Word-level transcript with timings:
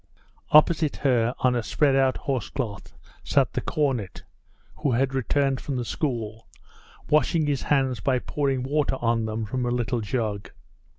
Opposite 0.49 0.95
her, 0.95 1.35
on 1.41 1.55
a 1.55 1.61
spread 1.61 1.95
out 1.95 2.17
horse 2.17 2.49
cloth, 2.49 2.91
sat 3.23 3.53
the 3.53 3.61
cornet 3.61 4.23
(who 4.77 4.93
had 4.93 5.13
returned 5.13 5.61
from 5.61 5.75
the 5.75 5.85
school) 5.85 6.47
washing 7.11 7.45
his 7.45 7.61
hands 7.61 7.99
by 7.99 8.17
pouring 8.17 8.63
water 8.63 8.95
on 8.99 9.25
them 9.27 9.45
from 9.45 9.63
a 9.63 9.69
little 9.69 10.01
jug. 10.01 10.49